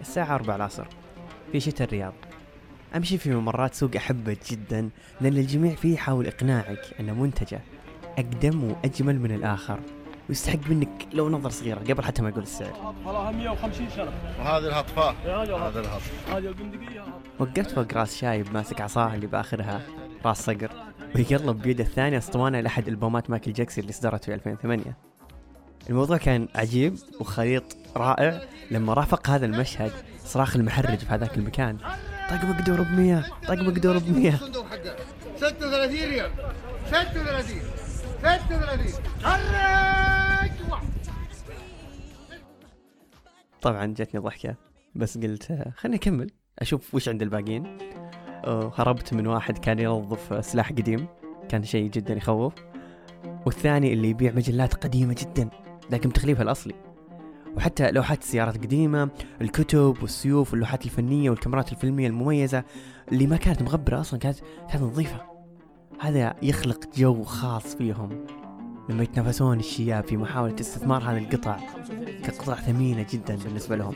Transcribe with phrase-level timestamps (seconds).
[0.00, 0.86] الساعة 4 العصر
[1.52, 2.12] في شتاء الرياض.
[2.96, 4.90] أمشي في ممرات سوق أحبه جدا
[5.20, 7.60] لأن الجميع فيه يحاول إقناعك أن منتجة
[8.18, 9.80] أقدم وأجمل من الآخر.
[10.28, 12.94] ويستحق منك لو نظرة صغيرة قبل حتى ما يقول السعر.
[13.04, 15.10] وراها 150 سنه وهذه الهطفة.
[15.10, 16.54] هذه هذا الهطف هذه
[17.38, 19.80] وقفت فوق راس شايب ماسك عصاه اللي بآخرها
[20.24, 20.70] راس صقر.
[21.16, 24.96] ويقلب بيده الثانية أسطوانة لأحد ألبومات مايكل جاكسون اللي صدرت في 2008
[25.88, 28.40] الموضوع كان عجيب وخليط رائع
[28.70, 29.92] لما رافق هذا المشهد
[30.24, 31.78] صراخ المحرج في هذاك المكان.
[32.30, 34.96] طق مقدور ب 100 طق مقدور ب 100 الصندوق حقه
[35.36, 36.30] 36 ريال
[36.86, 37.60] 36
[38.22, 40.52] 36 حرك
[43.62, 44.56] طبعا جتني ضحكة
[44.94, 47.78] بس قلت خليني أكمل أشوف وش عند الباقيين.
[48.46, 51.06] هربت من واحد كان ينظف سلاح قديم
[51.48, 52.52] كان شيء جدا يخوف.
[53.46, 55.50] والثاني اللي يبيع مجلات قديمة جدا.
[55.90, 56.74] لكن بتغليفها الأصلي.
[57.56, 59.08] وحتى لوحات السيارات القديمة
[59.40, 62.64] الكتب والسيوف واللوحات الفنية والكاميرات الفيلمية المميزة
[63.12, 64.38] اللي ما كانت مغبرة أصلا كانت
[64.70, 65.20] كانت نظيفة.
[66.00, 68.26] هذا يخلق جو خاص فيهم.
[68.88, 71.56] لما يتنافسون الشياب في محاولة استثمار هذه القطع
[72.24, 73.94] كقطع ثمينة جدا بالنسبة لهم.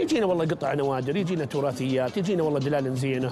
[0.00, 3.30] يجينا والله قطع نوادر يجينا تراثيات يجينا والله دلال زينة.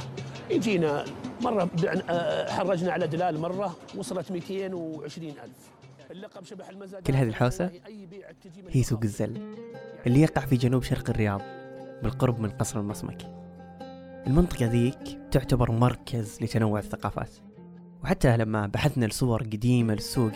[0.51, 1.05] يجينا
[1.45, 1.69] بعنا-
[2.11, 5.78] آه، حرجنا على دلال مرة وصلت 220 ألف.
[6.11, 7.71] اللقب شبح المزاد كل هذه الحوسة
[8.69, 9.55] هي سوق الزل
[10.07, 11.41] اللي يقع في جنوب شرق الرياض
[12.03, 13.23] بالقرب من قصر المصمك.
[14.27, 17.31] المنطقة ذيك تعتبر مركز لتنوع الثقافات.
[18.03, 20.33] وحتى لما بحثنا لصور قديمة للسوق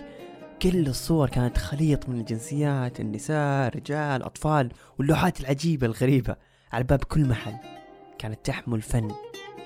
[0.62, 6.36] كل الصور كانت خليط من الجنسيات النساء رجال أطفال واللوحات العجيبة الغريبة
[6.72, 7.54] على باب كل محل.
[8.18, 9.08] كانت تحمل فن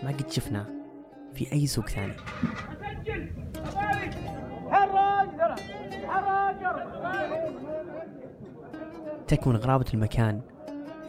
[0.03, 0.67] ما قد شفناه
[1.35, 2.17] في أي سوق ثاني.
[9.28, 10.41] تكمن غرابة المكان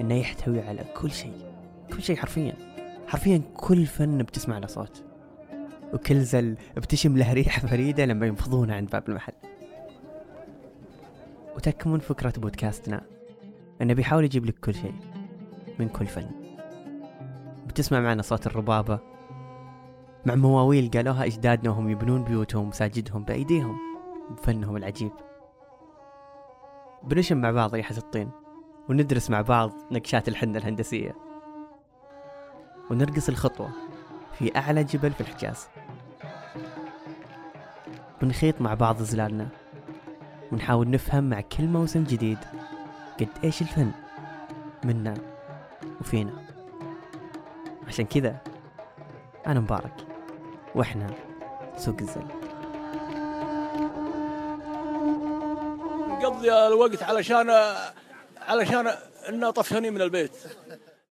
[0.01, 1.33] إنه يحتوي على كل شيء.
[1.93, 2.53] كل شيء حرفيا.
[3.07, 5.03] حرفيا كل فن بتسمع له صوت.
[5.93, 9.33] وكل زل بتشم له ريحة فريدة لما ينفضونه عند باب المحل.
[11.55, 13.01] وتكمن فكرة بودكاستنا
[13.81, 14.95] إنه بيحاول يجيب لك كل شيء
[15.79, 16.29] من كل فن.
[17.67, 18.99] بتسمع معنا صوت الربابة
[20.25, 23.86] مع مواويل قالوها أجدادنا وهم يبنون بيوتهم ومساجدهم بأيديهم.
[24.29, 25.11] بفنهم العجيب.
[27.03, 28.31] بنشم مع بعض ريحة الطين
[28.89, 31.15] وندرس مع بعض نقشات الحنة الهندسية.
[32.91, 33.69] ونرقص الخطوة
[34.33, 35.67] في أعلى جبل في الحجاز.
[38.23, 39.47] ونخيط مع بعض زلالنا
[40.51, 42.37] ونحاول نفهم مع كل موسم جديد
[43.19, 43.91] قد إيش الفن
[44.83, 45.13] منا
[46.01, 46.33] وفينا.
[47.87, 48.41] عشان كذا
[49.47, 50.07] أنا مبارك
[50.75, 51.07] وإحنا
[51.77, 52.27] سوق الزل.
[56.17, 57.75] نقضي الوقت علشان
[58.47, 58.87] علشان
[59.29, 60.31] ان طفشانين من البيت.